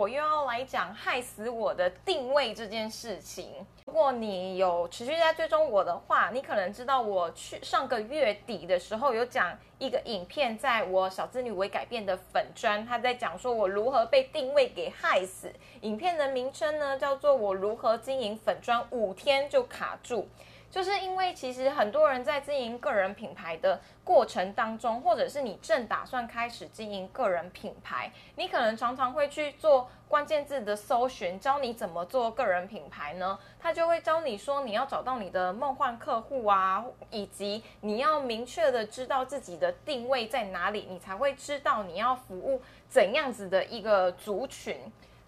[0.00, 3.52] 我又要来讲害死我的定位这件事情。
[3.84, 15.52] 如果你有持续在追踪我的话，你可能知道我去上个月底的时候有讲一个影片，在我小资女为改变的粉砖，他在讲说我如何被定位给害死。
[15.82, 20.26] 影片的名称呢叫做我如何经营粉砖五天就卡住。
[20.70, 33.36] 就是因为其实很多人在经营个人品牌的过程当中，或者是你正打算开始经营个人品牌，你可能常常会去做关键字的搜寻，教你怎么做个人品牌呢？
[33.58, 44.76] 他就会教你说你要找到你的梦幻客户啊，以及你要明确的知道自己的定位在哪里，你才会知道你要服务怎样子的一个族群。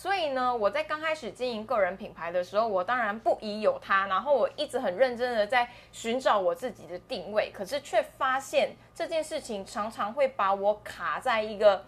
[0.00, 11.84] 所以呢，我在刚开始经营个人品牌的时候，我当然不疑有他，然后我一直很认真的在寻找我自己的定位，可是却发现这件事情常常会把我卡在一个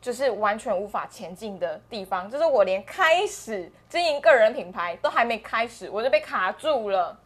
[0.00, 7.16] 就是完全无法前进的地方，就是我连开始经营个人品牌都还没开始，我就被卡住了。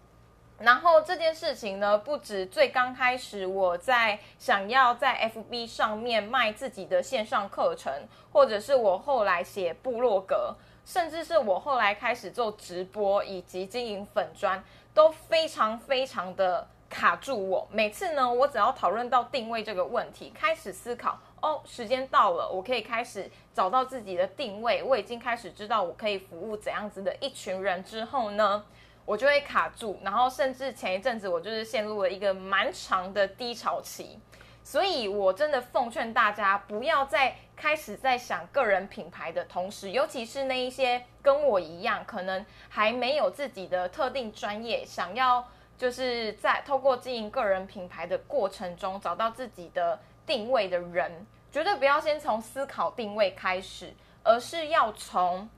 [0.58, 7.92] 然后这件事情呢，不止最刚开始，我在想要在 FB 上面卖自己的线上课程，
[8.32, 17.68] 或者是我后来写部落格，甚至是我后来开始做直播以及经营粉砖，都非常非常的卡住我。
[17.70, 28.64] 每次呢，我只要讨论到定位这个问题，开始思考，哦，时间到了，我可以开始找到自己的定位，我已经开始知道我可以服务怎样子的一群人之后呢？
[29.08, 34.18] 我就会卡住，然后甚至前一阵子我就是陷入了一个蛮长的低潮期，
[34.62, 45.42] 所以我真的奉劝大家，不要在开始在想个人品牌的同时，尤其是那一些跟我一样可能还没有自己的特定专业，想要
[45.78, 55.48] 就是在透过经营个人品牌的过程中找到自己的定位的人，绝对不要先从思考定位开始，而是要从。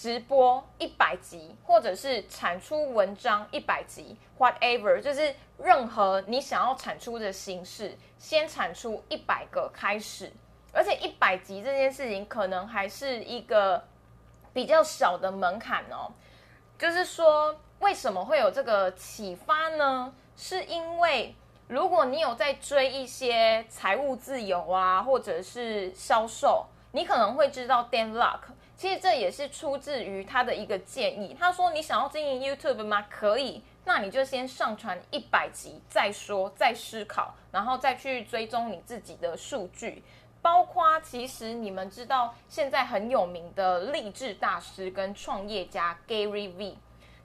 [0.00, 10.32] 直播一百集，或者是产出文章一百集，whatever，就是任何你想要产出的形式，先产出一百个开始。
[10.72, 13.82] 而且一百集这件事情，可能还是一个
[14.52, 16.12] 比较小的门槛哦。
[16.78, 20.14] 就是说，为什么会有这个启发呢？
[20.36, 21.34] 是因为
[21.66, 28.38] 如果你有在追一些财务自由啊，或者是销售，你可能会知道 Dan Luck。
[28.78, 31.36] 其实这也是出自于他的一个建议。
[31.36, 33.04] 他说：“你想要经营 YouTube 吗？
[33.10, 40.04] 可以，那你就先上传一百集再说，再思考，然后再去追踪你自己的数据。
[40.40, 46.78] 包括其实你们知道，现在很有名的励志大师跟创业家 Gary V，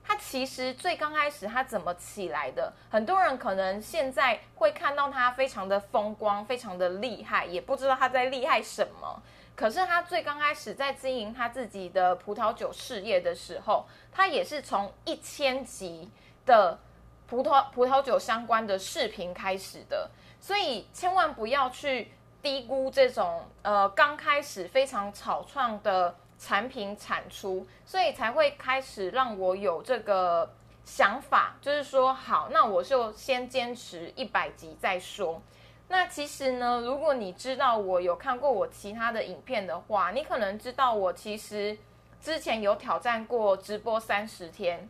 [0.04, 2.74] 他其实最刚开始他怎么起来的？
[2.90, 9.22] 很多人可能现在会看到他非常的风光，非常的厉害，也不知道他在厉害什么。”
[9.56, 16.10] 可是他最刚开始在经营他自己的葡萄酒事业的时候，他也是从一千集
[16.46, 16.80] 的
[17.28, 20.10] 葡萄葡萄酒相关的视频开始的，
[20.40, 30.52] 所以千万不要去低估这种呃刚开始非常草创的产品产出，所以才会开始让我有这个
[30.84, 35.42] 想法，就是说好，那我就先坚持一百集再说。
[35.94, 41.78] 那其实呢，如果你知道我有看过我其他的影片的话，你可能知道我其实
[42.20, 44.90] 之前有挑战过直播三十天，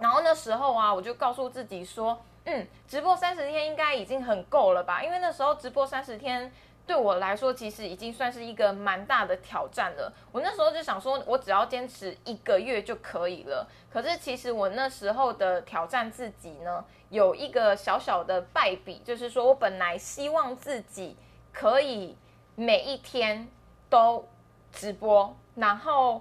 [0.00, 6.52] 然后那时候啊，我就告诉自己说，嗯，直播三十天应该已经很够了吧，因为那时候直播三十天。
[6.86, 10.12] 对我来说，其实已经算是一个蛮大的挑战了。
[10.32, 13.66] 我那时候就想说，我只要坚持一个月就可以了。
[13.90, 21.16] 可是其实我那时候的挑战自己呢，有一个小小的败笔，就是说我本来希望自己
[21.52, 22.16] 可以
[22.56, 23.48] 每一天
[23.88, 24.28] 都
[24.72, 26.20] 直播，然后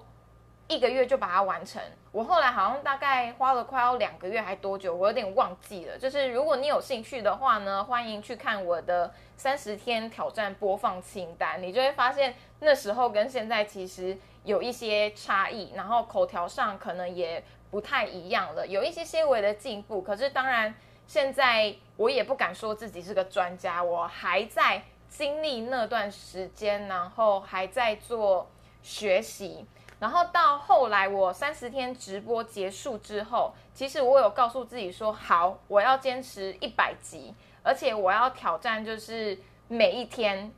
[0.67, 1.81] 一个月就把它完成。
[2.11, 5.97] 我后来好像大概花了快要两个月还多久，我有点忘记了。
[5.97, 20.01] 就是如果你有兴趣的话呢，欢迎去看我的三十天挑战播放清单，你就会发现那时候跟现在其实有一些差异，然后口条上可能也不太一样了，有一些些微的进步。
[20.01, 20.75] 可是当然
[21.07, 28.49] 现在我也不敢说自己是个专家，我还在经历那段时间，然后还在做
[28.83, 29.65] 学习。
[30.01, 37.31] 然后到后来，我三十天直播结束之后，其实我有告诉自己说，好，我要坚持一百集，
[37.61, 39.37] 而且我要挑战，就是
[39.67, 40.51] 每一天。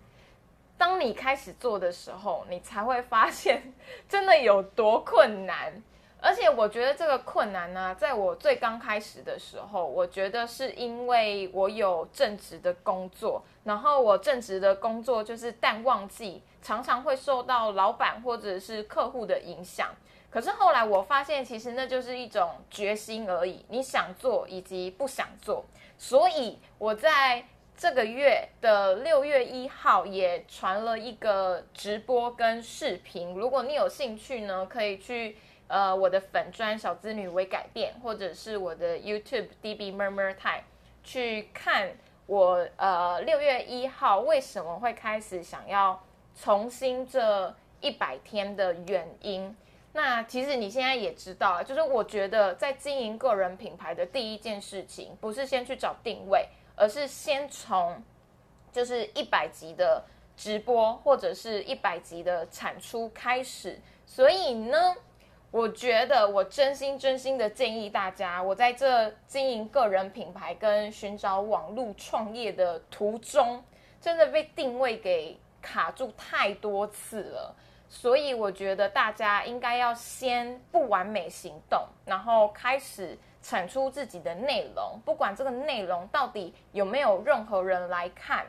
[0.76, 3.74] 当你开始做的时候，你才会发现
[4.08, 5.74] 真的有多困难。
[6.22, 19.90] 而且我觉得这个困难呢，在我最刚开始的时候，我觉得是因为我有正职的工作，然后我正职的工作就是淡旺季，常常会受到老板或者是客户的影响。
[20.30, 25.66] 可是后来我发现，其实那就是一种决心而已，你想做以及不想做。
[25.98, 27.46] 所以我在
[27.78, 35.38] 这个月的六月一号也传了一个直播跟视频，如果你有兴趣呢，可以去。
[35.70, 40.66] 呃，我的粉砖小资女为改变，或者是我的 YouTube DB Murmur Time
[41.04, 41.90] 去看
[42.34, 46.04] 我呃六月一号为什么会开始想要
[46.36, 49.56] 重新这一百天的原因。
[49.92, 58.02] 那其实你现在也知道，就是我觉得在经营个人品牌的第一件事情，不是先去找定位，而是先从
[58.72, 60.04] 就是一百集的
[60.36, 63.80] 直播或者是一百集的产出开始。
[64.08, 64.96] 所以呢。
[65.54, 73.64] 我觉得，我真心真心的建议大家，我在这经营个人品牌跟寻找网络创业的途中，
[74.02, 77.56] 真的被定位给卡住太多次了。
[77.88, 88.48] 所以我觉得大家应该要先不完美行动，然后开始产出自己的内容，不管这个内容到底有没有任何人来看。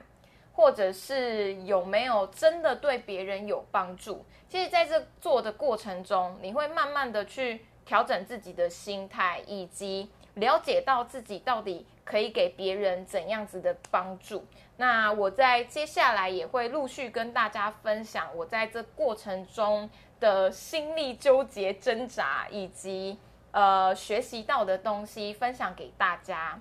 [0.55, 4.25] 或者是有没有真的对别人有帮助？
[4.49, 14.47] 其实，在这做的过程中，你会慢慢的去调整自己的心态，以及了解到自己到底可以给别人怎样子的帮助。
[14.77, 19.91] 那我在接下来也会陆续跟大家分享我在这过程中
[20.21, 23.19] 的心力纠结、挣扎，以及
[23.51, 26.61] 呃学习到的东西，分享给大家。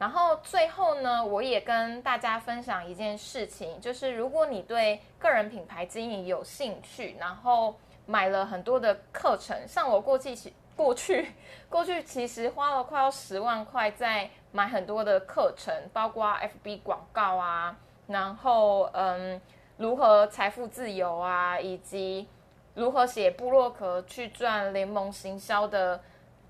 [0.00, 7.74] 然后最后呢，我也跟大家分享一件事情，就是如果你对个人品牌经营有兴趣，然后
[8.06, 11.30] 买了很多的课程，像我过去过去
[11.68, 16.26] 过去其实花了快要十万块在买很多的课程，包括
[16.64, 17.76] FB 广告啊，
[18.06, 19.38] 然后嗯，
[19.76, 22.26] 如何财富自由啊，以及
[22.72, 26.00] 如何写部落格去赚联盟行销的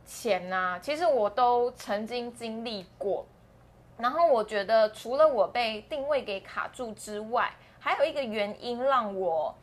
[0.06, 3.26] 钱呐，其实我都曾经经历过。
[4.00, 9.54] 然后我觉得，除了我被定位给卡住之外，还有一个原因让我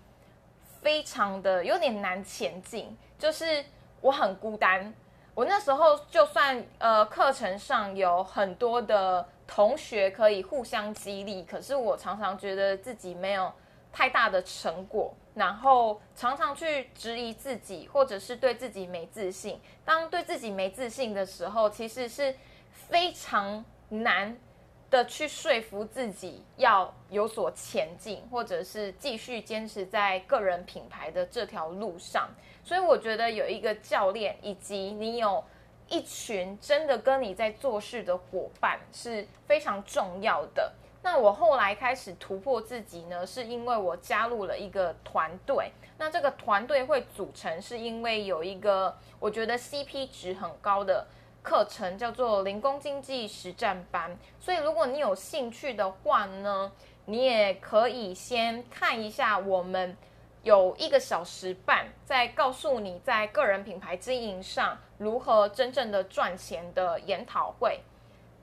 [0.81, 3.66] 非常的有点难前进，就是
[4.00, 4.94] 我很孤单。
[5.34, 13.51] 我那时候就算呃课程上有很多的同学可以互相激励，可是我常常觉得自己没有
[13.92, 19.60] 太大的成果，然后常常去质疑自己，或者是对自己没自信。
[19.83, 22.36] 当对自己没自信的时候，其实是
[22.72, 23.66] 非常。
[23.89, 24.38] 难
[24.89, 32.30] 的去说服自己要有所前进，或者是继续坚持在个人品牌的这条路上。
[32.63, 35.44] 所以我觉得有一个教练，以及你有
[35.88, 40.74] 一群真的跟你在做事的伙伴是非常重要的。
[41.01, 45.72] 那我后来开始突破自己呢，是因为我加入了一个团队。
[45.98, 51.07] 那这个团队会组成，是因为有一个我觉得 CP 值很高的。
[51.47, 56.69] 课程叫做零工经济实战班，所以如果你有兴趣的话呢，
[57.05, 59.95] 你也可以先看一下我们
[60.44, 67.79] 有一个小时半，在告诉你在个人品牌经营上如何真正的赚钱的研讨会，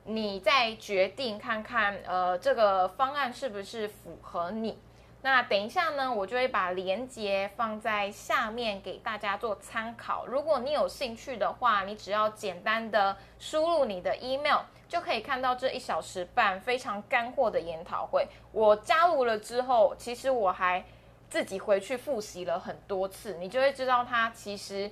[0.05, 4.79] 你再决定看看，呃，这个方案是不是符合你。
[5.25, 10.23] 那等一下呢，我就会把链接放在下面给大家做参考。
[10.27, 18.27] 如果你有兴趣的话，你只要简单的输入你的 email，就可以看到这一小时半非常干货的研讨会。
[18.51, 20.85] 我加入了之后，其实我还
[21.27, 24.91] 自己回去复习了很多次，你就会知道它其实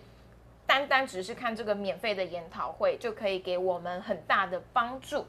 [0.66, 5.28] 单单只是看这个免费的研讨会，就可以给我们很大的帮助。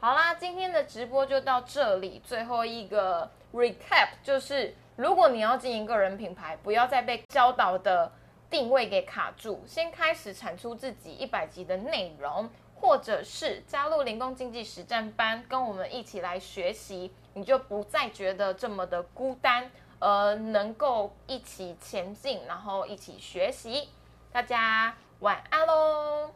[0.00, 3.30] 好啦，今天的直播就到这里，最后一个。
[3.52, 8.12] Recap 就是，如果你要经营个人品牌，不要再被教导的
[8.48, 23.88] 定位给卡住，先开始产出自己一百集的内容，或者是加入零工经济实战班，跟我们一起来学习，你就不再觉得这么的孤单，而能够一起前进，然后一起学习。
[24.30, 26.30] 大家晚安喽。